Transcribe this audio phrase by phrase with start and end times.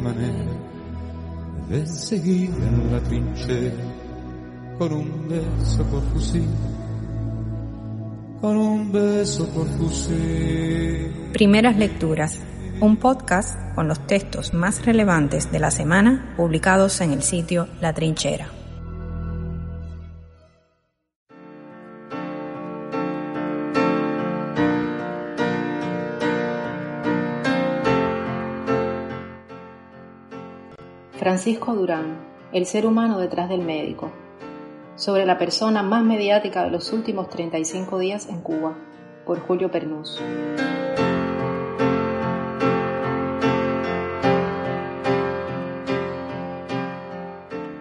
[0.00, 0.44] manera
[1.68, 3.84] de seguir en la trinchera
[4.78, 6.48] con un beso por fusil,
[8.40, 11.12] con un beso por fusil.
[11.32, 12.40] Primeras lecturas,
[12.80, 17.92] un podcast con los textos más relevantes de la semana publicados en el sitio La
[17.92, 18.61] Trinchera.
[31.22, 32.18] Francisco Durán,
[32.52, 34.10] el ser humano detrás del médico,
[34.96, 38.76] sobre la persona más mediática de los últimos 35 días en Cuba,
[39.24, 40.20] por Julio Pernús.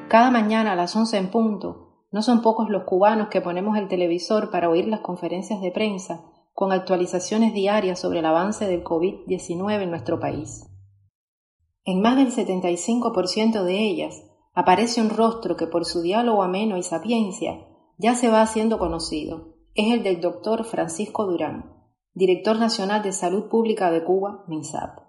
[0.07, 3.87] Cada mañana a las 11 en punto, no son pocos los cubanos que ponemos el
[3.87, 6.21] televisor para oír las conferencias de prensa
[6.53, 10.70] con actualizaciones diarias sobre el avance del COVID-19 en nuestro país.
[11.83, 16.83] En más del 75% de ellas aparece un rostro que por su diálogo ameno y
[16.83, 19.55] sapiencia ya se va haciendo conocido.
[19.73, 21.73] Es el del doctor Francisco Durán,
[22.13, 24.99] director nacional de Salud Pública de Cuba, MINSAP.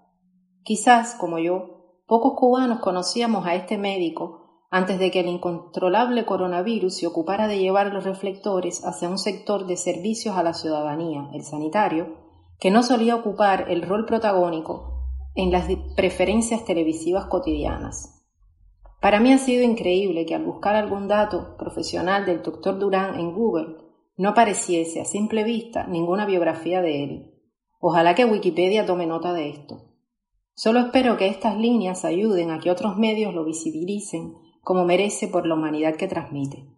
[0.63, 6.95] Quizás, como yo, pocos cubanos conocíamos a este médico antes de que el incontrolable coronavirus
[6.97, 11.43] se ocupara de llevar los reflectores hacia un sector de servicios a la ciudadanía, el
[11.43, 12.17] sanitario,
[12.59, 14.92] que no solía ocupar el rol protagónico
[15.35, 18.23] en las preferencias televisivas cotidianas.
[19.01, 23.33] Para mí ha sido increíble que al buscar algún dato profesional del doctor Durán en
[23.33, 23.77] Google
[24.15, 27.33] no apareciese a simple vista ninguna biografía de él.
[27.79, 29.89] Ojalá que Wikipedia tome nota de esto.
[30.53, 35.47] Solo espero que estas líneas ayuden a que otros medios lo visibilicen como merece por
[35.47, 36.69] la humanidad que transmite.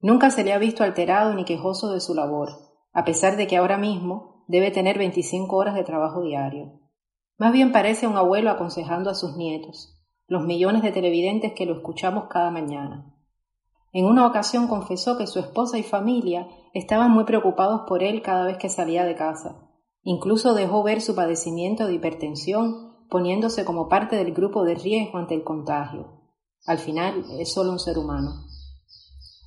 [0.00, 2.50] Nunca se le ha visto alterado ni quejoso de su labor,
[2.92, 6.79] a pesar de que ahora mismo debe tener 25 horas de trabajo diario.
[7.40, 11.72] Más bien parece un abuelo aconsejando a sus nietos, los millones de televidentes que lo
[11.72, 13.14] escuchamos cada mañana.
[13.94, 18.44] En una ocasión confesó que su esposa y familia estaban muy preocupados por él cada
[18.44, 19.56] vez que salía de casa.
[20.02, 25.34] Incluso dejó ver su padecimiento de hipertensión, poniéndose como parte del grupo de riesgo ante
[25.34, 26.20] el contagio.
[26.66, 28.44] Al final es solo un ser humano.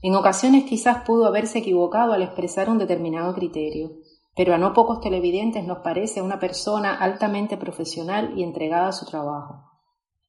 [0.01, 3.91] En ocasiones quizás pudo haberse equivocado al expresar un determinado criterio,
[4.35, 9.05] pero a no pocos televidentes nos parece una persona altamente profesional y entregada a su
[9.05, 9.71] trabajo.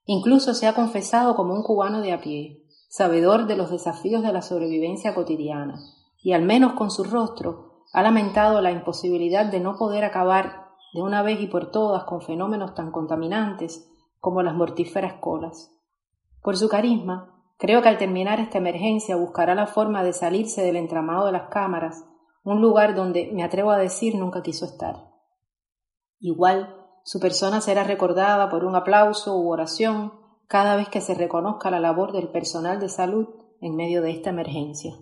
[0.04, 4.32] Incluso se ha confesado como un cubano de a pie, sabedor de los desafíos de
[4.32, 5.80] la sobrevivencia cotidiana,
[6.22, 11.02] y al menos con su rostro ha lamentado la imposibilidad de no poder acabar de
[11.02, 13.90] una vez y por todas con fenómenos tan contaminantes
[14.20, 15.70] como las mortíferas colas.
[16.42, 20.76] Por su carisma, creo que al terminar esta emergencia buscará la forma de salirse del
[20.76, 22.04] entramado de las cámaras
[22.44, 25.10] un lugar donde, me atrevo a decir, nunca quiso estar.
[26.20, 30.12] Igual, su persona será recordada por un aplauso u oración
[30.46, 33.28] cada vez que se reconozca la labor del personal de salud
[33.60, 34.94] en medio de esta emergencia.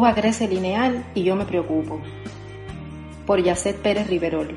[0.00, 2.00] Cuba crece lineal y yo me preocupo.
[3.26, 4.56] Por Yacet Pérez Riverol.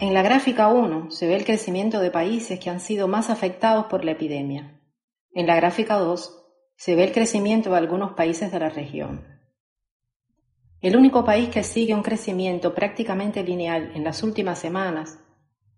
[0.00, 3.88] En la gráfica 1 se ve el crecimiento de países que han sido más afectados
[3.88, 4.80] por la epidemia.
[5.34, 6.42] En la gráfica 2
[6.74, 9.22] se ve el crecimiento de algunos países de la región.
[10.80, 15.18] El único país que sigue un crecimiento prácticamente lineal en las últimas semanas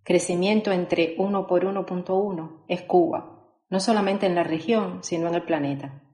[0.06, 5.42] crecimiento entre 1 por 1.1 es Cuba, no solamente en la región, sino en el
[5.42, 6.04] planeta.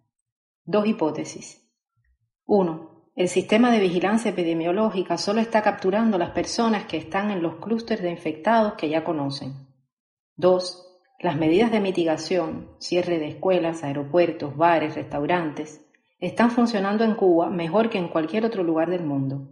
[0.65, 1.71] Dos hipótesis.
[2.47, 3.11] 1.
[3.15, 8.03] El sistema de vigilancia epidemiológica solo está capturando las personas que están en los clústeres
[8.03, 9.69] de infectados que ya conocen.
[10.37, 11.01] 2.
[11.21, 15.87] Las medidas de mitigación, cierre de escuelas, aeropuertos, bares, restaurantes,
[16.19, 19.51] están funcionando en Cuba mejor que en cualquier otro lugar del mundo.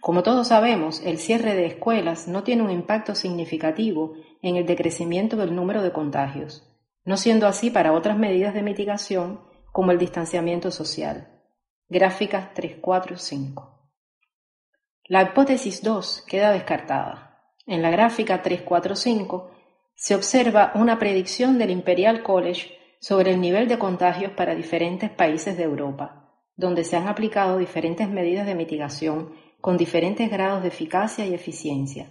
[0.00, 5.36] Como todos sabemos, el cierre de escuelas no tiene un impacto significativo en el decrecimiento
[5.36, 6.68] del número de contagios,
[7.04, 9.40] no siendo así para otras medidas de mitigación
[9.72, 11.28] como el distanciamiento social.
[11.88, 13.90] Gráficas 3, 4, 5.
[15.08, 17.52] La hipótesis 2 queda descartada.
[17.66, 19.50] En la gráfica 3, 4, 5
[19.94, 25.56] se observa una predicción del Imperial College sobre el nivel de contagios para diferentes países
[25.56, 29.32] de Europa, donde se han aplicado diferentes medidas de mitigación
[29.66, 32.06] con diferentes grados de eficacia y eficiencia.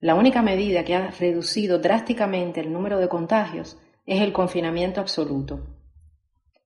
[0.00, 5.60] La única medida que ha reducido drásticamente el número de contagios es el confinamiento absoluto.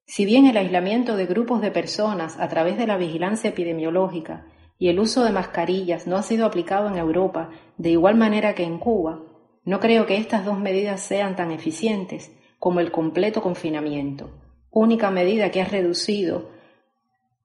[0.07, 4.47] Si bien el aislamiento de grupos de personas a través de la vigilancia epidemiológica
[4.79, 8.65] y el uso de mascarillas no ha sido aplicado en Europa de igual manera que
[8.65, 9.21] en Cuba,
[9.67, 14.31] no creo que estas dos medidas sean tan eficientes como el completo confinamiento,
[14.71, 16.49] única medida que ha reducido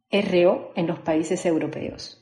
[0.09, 2.19] RO en los países europeos.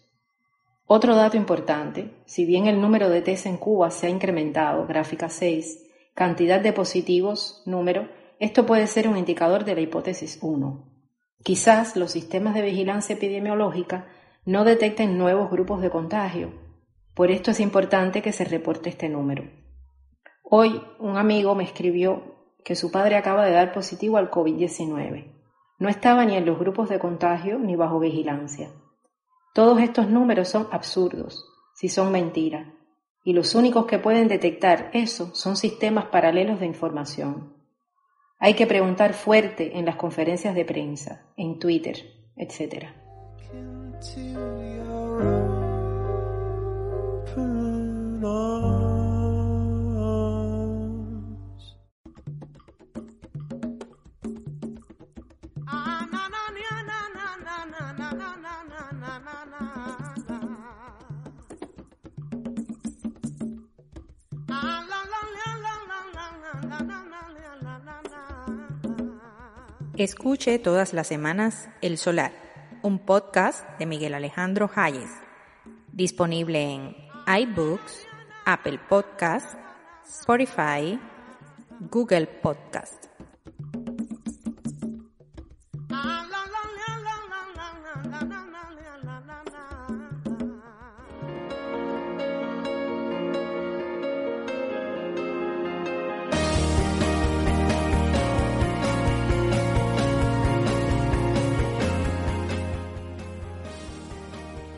[0.90, 5.28] Otro dato importante, si bien el número de test en Cuba se ha incrementado, gráfica
[5.28, 5.86] 6,
[6.16, 8.08] cantidad de positivos, número,
[8.40, 10.90] esto puede ser un indicador de la hipótesis 1.
[11.44, 14.08] Quizás los sistemas de vigilancia epidemiológica
[14.46, 16.54] no detecten nuevos grupos de contagio.
[17.14, 19.44] Por esto es importante que se reporte este número.
[20.42, 25.36] Hoy un amigo me escribió que su padre acaba de dar positivo al COVID-19.
[25.80, 28.70] No estaba ni en los grupos de contagio ni bajo vigilancia.
[29.58, 31.44] Todos estos números son absurdos,
[31.74, 32.68] si son mentiras,
[33.24, 37.56] y los únicos que pueden detectar eso son sistemas paralelos de información.
[38.38, 41.98] Hay que preguntar fuerte en las conferencias de prensa, en Twitter,
[42.36, 42.86] etc.
[69.98, 72.32] Escuche todas las semanas El Solar,
[72.84, 75.10] un podcast de Miguel Alejandro Hayes,
[75.92, 76.96] disponible en
[77.26, 78.06] iBooks,
[78.46, 79.58] Apple Podcasts,
[80.08, 81.00] Spotify,
[81.90, 83.07] Google Podcast.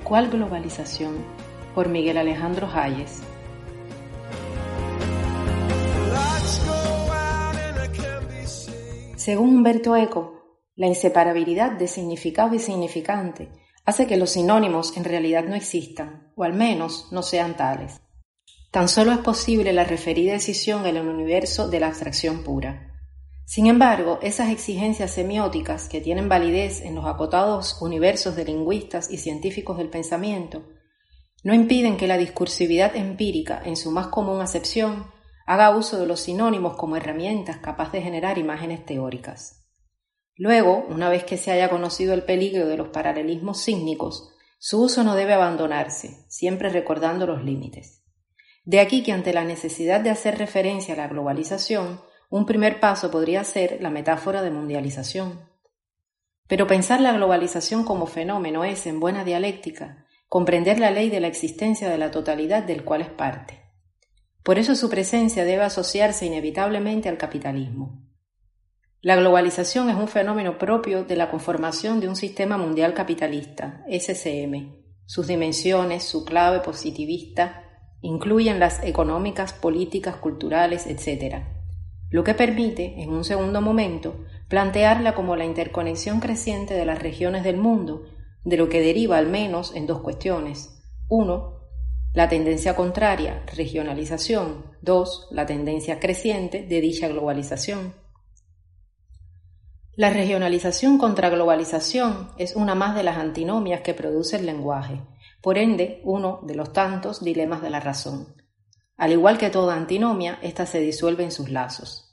[0.09, 1.23] ¿Cuál globalización?
[1.75, 3.21] por Miguel Alejandro Hayes.
[9.15, 13.50] Según Humberto Eco, la inseparabilidad de significado y significante
[13.85, 18.01] hace que los sinónimos en realidad no existan, o al menos no sean tales.
[18.71, 22.88] Tan solo es posible la referida decisión en el universo de la abstracción pura.
[23.50, 29.18] Sin embargo, esas exigencias semióticas que tienen validez en los acotados universos de lingüistas y
[29.18, 30.68] científicos del pensamiento,
[31.44, 35.07] no impiden que la discursividad empírica, en su más común acepción,
[35.48, 39.68] haga uso de los sinónimos como herramientas capaces de generar imágenes teóricas.
[40.36, 44.30] Luego, una vez que se haya conocido el peligro de los paralelismos sígnicos,
[44.60, 48.04] su uso no debe abandonarse, siempre recordando los límites.
[48.63, 53.09] De aquí que ante la necesidad de hacer referencia a la globalización, un primer paso
[53.09, 55.39] podría ser la metáfora de mundialización.
[56.47, 61.27] Pero pensar la globalización como fenómeno es, en buena dialéctica, comprender la ley de la
[61.27, 63.63] existencia de la totalidad del cual es parte.
[64.43, 68.05] Por eso su presencia debe asociarse inevitablemente al capitalismo.
[69.01, 74.75] La globalización es un fenómeno propio de la conformación de un sistema mundial capitalista, SCM.
[75.05, 77.63] Sus dimensiones, su clave positivista,
[78.01, 81.59] incluyen las económicas, políticas, culturales, etc
[82.10, 87.44] lo que permite, en un segundo momento, plantearla como la interconexión creciente de las regiones
[87.44, 88.04] del mundo,
[88.44, 90.82] de lo que deriva al menos en dos cuestiones.
[91.08, 91.60] Uno,
[92.13, 94.66] la tendencia contraria, regionalización.
[94.82, 97.94] Dos, la tendencia creciente de dicha globalización.
[99.96, 105.01] La regionalización contra globalización es una más de las antinomias que produce el lenguaje,
[105.42, 108.38] por ende, uno de los tantos dilemas de la razón.
[109.00, 112.06] Al igual que toda antinomia, ésta se disuelve en sus lazos.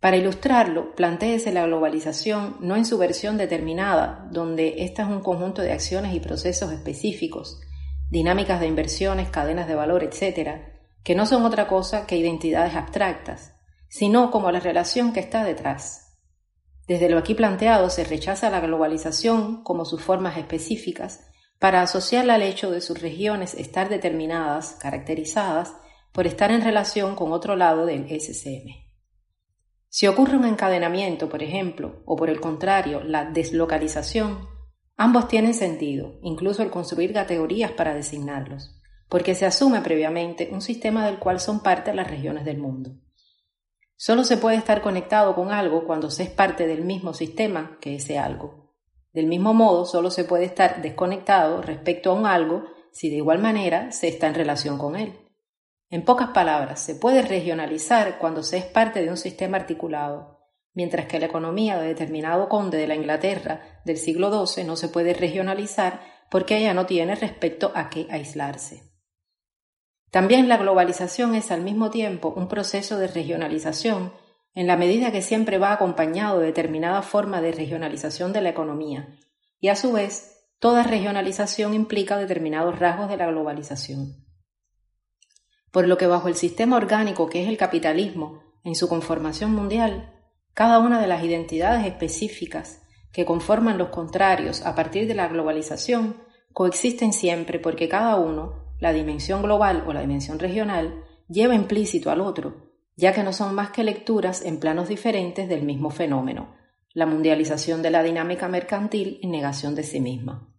[0.00, 5.62] Para ilustrarlo, plantéese la globalización no en su versión determinada, donde ésta es un conjunto
[5.62, 7.60] de acciones y procesos específicos,
[8.10, 10.62] dinámicas de inversiones, cadenas de valor, etc.,
[11.04, 13.54] que no son otra cosa que identidades abstractas,
[13.88, 16.18] sino como la relación que está detrás.
[16.88, 21.28] Desde lo aquí planteado se rechaza la globalización como sus formas específicas
[21.60, 25.74] para asociarla al hecho de sus regiones estar determinadas, caracterizadas,
[26.14, 28.84] por estar en relación con otro lado del SCM.
[29.88, 34.48] Si ocurre un encadenamiento, por ejemplo, o por el contrario, la deslocalización,
[34.96, 41.04] ambos tienen sentido, incluso el construir categorías para designarlos, porque se asume previamente un sistema
[41.04, 42.92] del cual son parte las regiones del mundo.
[43.96, 47.96] Solo se puede estar conectado con algo cuando se es parte del mismo sistema que
[47.96, 48.72] ese algo.
[49.12, 53.40] Del mismo modo, solo se puede estar desconectado respecto a un algo si de igual
[53.40, 55.23] manera se está en relación con él.
[55.94, 60.40] En pocas palabras, se puede regionalizar cuando se es parte de un sistema articulado,
[60.72, 64.88] mientras que la economía de determinado conde de la Inglaterra del siglo XII no se
[64.88, 66.00] puede regionalizar
[66.32, 68.92] porque ella no tiene respecto a qué aislarse.
[70.10, 74.14] También la globalización es al mismo tiempo un proceso de regionalización
[74.52, 79.16] en la medida que siempre va acompañado de determinada forma de regionalización de la economía,
[79.60, 84.23] y a su vez, toda regionalización implica determinados rasgos de la globalización.
[85.74, 90.12] Por lo que bajo el sistema orgánico que es el capitalismo, en su conformación mundial,
[90.54, 96.22] cada una de las identidades específicas que conforman los contrarios a partir de la globalización
[96.52, 102.20] coexisten siempre porque cada uno, la dimensión global o la dimensión regional, lleva implícito al
[102.20, 106.54] otro, ya que no son más que lecturas en planos diferentes del mismo fenómeno,
[106.92, 110.54] la mundialización de la dinámica mercantil y negación de sí misma.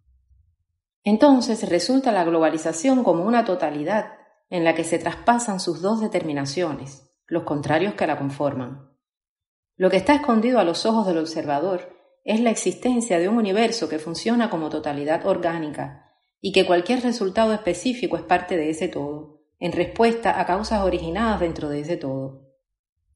[1.04, 7.10] Entonces resulta la globalización como una totalidad en la que se traspasan sus dos determinaciones,
[7.26, 8.90] los contrarios que la conforman.
[9.76, 13.88] Lo que está escondido a los ojos del observador es la existencia de un universo
[13.88, 19.42] que funciona como totalidad orgánica y que cualquier resultado específico es parte de ese todo,
[19.58, 22.46] en respuesta a causas originadas dentro de ese todo.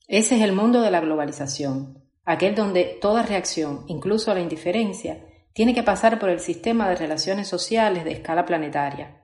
[0.06, 5.74] Ese es el mundo de la globalización, aquel donde toda reacción, incluso la indiferencia, tiene
[5.74, 9.19] que pasar por el sistema de relaciones sociales de escala planetaria.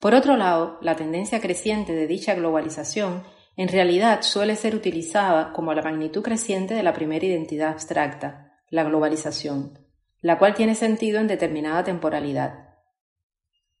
[0.00, 3.22] Por otro lado, la tendencia creciente de dicha globalización
[3.56, 8.82] en realidad suele ser utilizada como la magnitud creciente de la primera identidad abstracta, la
[8.84, 9.78] globalización,
[10.22, 12.70] la cual tiene sentido en determinada temporalidad.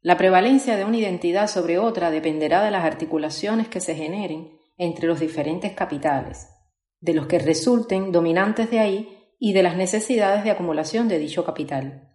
[0.02, 5.06] La prevalencia de una identidad sobre otra dependerá de las articulaciones que se generen entre
[5.06, 6.48] los diferentes capitales,
[7.00, 11.46] de los que resulten dominantes de ahí y de las necesidades de acumulación de dicho
[11.46, 12.10] capital.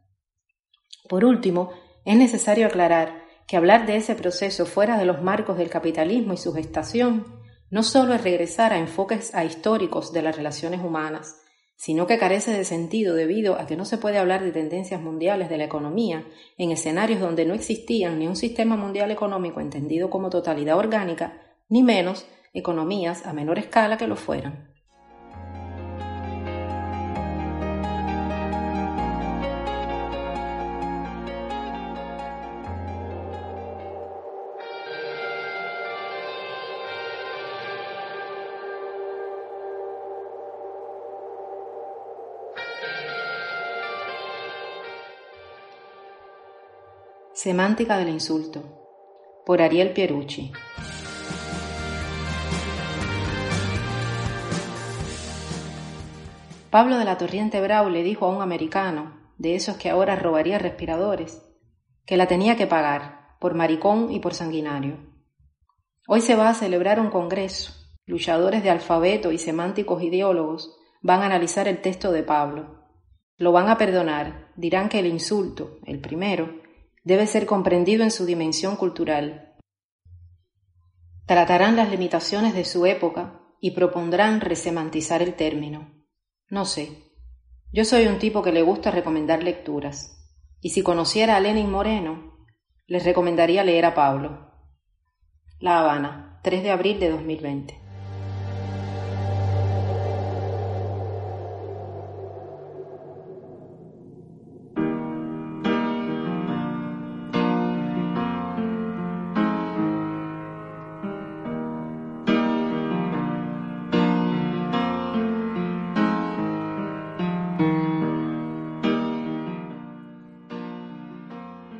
[1.10, 1.72] Por último,
[2.06, 6.38] es necesario aclarar que hablar de ese proceso fuera de los marcos del capitalismo y
[6.38, 7.26] su gestación
[7.70, 11.42] no solo es regresar a enfoques ahistóricos de las relaciones humanas,
[11.76, 15.50] sino que carece de sentido debido a que no se puede hablar de tendencias mundiales
[15.50, 16.26] de la economía
[16.58, 21.84] en escenarios donde no existían ni un sistema mundial económico entendido como totalidad orgánica, ni
[21.84, 24.75] menos economías a menor escala que lo fueran.
[47.46, 48.64] Semántica del insulto.
[49.46, 50.52] Por Ariel Pierucci.
[56.72, 60.58] Pablo de la Torriente Brau le dijo a un americano, de esos que ahora robaría
[60.58, 61.48] respiradores,
[62.08, 64.98] que la tenía que pagar, por maricón y por sanguinario.
[66.08, 67.74] Hoy se va a celebrar un congreso.
[68.08, 72.88] Luchadores de alfabeto y semánticos ideólogos van a analizar el texto de Pablo.
[73.38, 76.65] Lo van a perdonar, dirán que el insulto, el primero,
[77.06, 79.56] debe ser comprendido en su dimensión cultural.
[81.28, 85.94] Tratarán las limitaciones de su época y propondrán resemantizar el término.
[86.50, 87.04] No sé.
[87.72, 90.28] Yo soy un tipo que le gusta recomendar lecturas,
[90.62, 92.48] y si conociera a Lenin Moreno,
[92.88, 94.52] les recomendaría leer a Pablo.
[95.60, 97.85] La Habana, 3 de abril de 2020.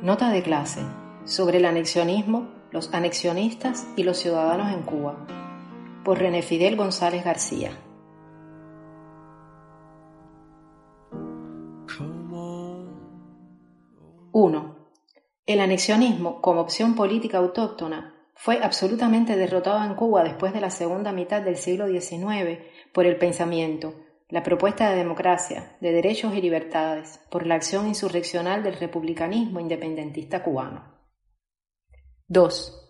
[0.02, 0.82] Nota de clase
[1.24, 5.26] sobre el anexionismo, los anexionistas y los ciudadanos en Cuba,
[6.04, 7.70] por René Fidel González García.
[14.32, 14.76] 1.
[15.46, 21.10] El anexionismo como opción política autóctona fue absolutamente derrotado en Cuba después de la segunda
[21.10, 22.58] mitad del siglo XIX
[22.92, 23.94] por el pensamiento,
[24.28, 30.42] la propuesta de democracia, de derechos y libertades por la acción insurreccional del republicanismo independentista
[30.42, 30.96] cubano.
[32.26, 32.82] 2.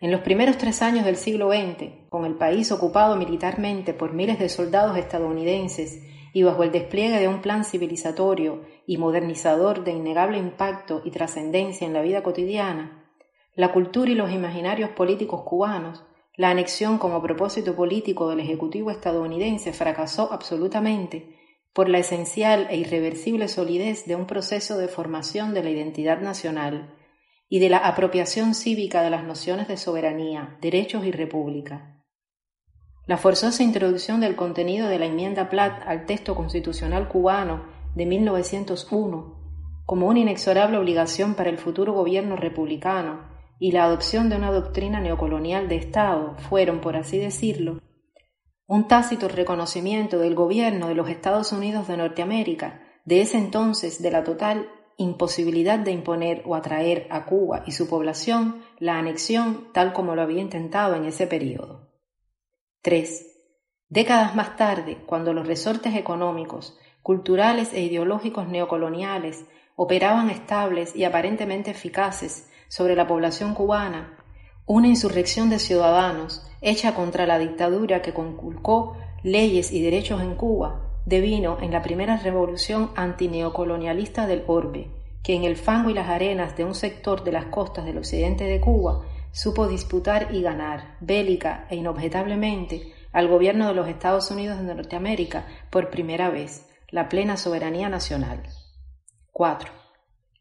[0.00, 4.38] En los primeros tres años del siglo XX, con el país ocupado militarmente por miles
[4.38, 6.02] de soldados estadounidenses
[6.32, 11.86] y bajo el despliegue de un plan civilizatorio y modernizador de innegable impacto y trascendencia
[11.86, 13.04] en la vida cotidiana,
[13.54, 16.04] la cultura y los imaginarios políticos cubanos
[16.38, 21.36] la anexión como propósito político del Ejecutivo estadounidense fracasó absolutamente
[21.72, 26.94] por la esencial e irreversible solidez de un proceso de formación de la identidad nacional
[27.48, 32.04] y de la apropiación cívica de las nociones de soberanía, derechos y república.
[33.06, 37.64] La forzosa introducción del contenido de la enmienda Platt al texto constitucional cubano
[37.96, 44.36] de 1901 como una inexorable obligación para el futuro gobierno republicano y la adopción de
[44.36, 47.80] una doctrina neocolonial de Estado fueron, por así decirlo,
[48.66, 54.10] un tácito reconocimiento del gobierno de los Estados Unidos de Norteamérica, de ese entonces de
[54.10, 59.92] la total imposibilidad de imponer o atraer a Cuba y su población la anexión tal
[59.92, 61.88] como lo había intentado en ese periodo.
[62.82, 63.26] 3.
[63.88, 69.46] Décadas más tarde, cuando los resortes económicos, culturales e ideológicos neocoloniales
[69.76, 74.18] operaban estables y aparentemente eficaces sobre la población cubana,
[74.66, 80.88] una insurrección de ciudadanos hecha contra la dictadura que conculcó leyes y derechos en Cuba
[81.08, 84.90] devino en la primera revolución antineocolonialista del orbe,
[85.22, 88.44] que en el fango y las arenas de un sector de las costas del occidente
[88.44, 94.58] de Cuba supo disputar y ganar, bélica e inobjetablemente, al gobierno de los Estados Unidos
[94.58, 98.42] de Norteamérica por primera vez, la plena soberanía nacional.
[99.32, 99.87] 4.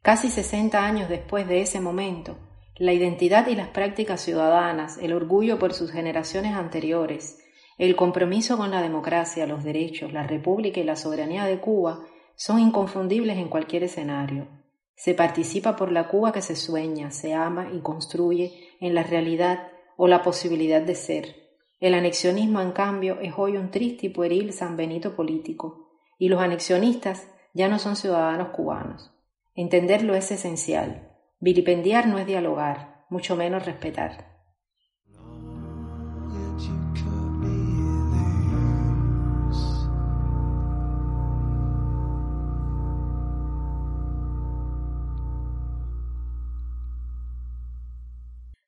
[0.01, 2.37] Casi 60 años después de ese momento,
[2.77, 7.39] la identidad y las prácticas ciudadanas, el orgullo por sus generaciones anteriores,
[7.77, 12.59] el compromiso con la democracia, los derechos, la república y la soberanía de Cuba son
[12.59, 14.47] inconfundibles en cualquier escenario.
[14.95, 19.67] Se participa por la Cuba que se sueña, se ama y construye en la realidad
[19.95, 21.35] o la posibilidad de ser.
[21.79, 26.41] El anexionismo, en cambio, es hoy un triste y pueril San Benito político, y los
[26.41, 29.11] anexionistas ya no son ciudadanos cubanos.
[29.57, 31.17] Entenderlo es esencial.
[31.39, 34.37] Vilipendiar no es dialogar, mucho menos respetar.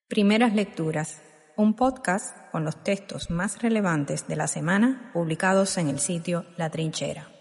[0.08, 1.22] Primeras Lecturas,
[1.56, 6.72] un podcast con los textos más relevantes de la semana publicados en el sitio La
[6.72, 7.39] Trinchera.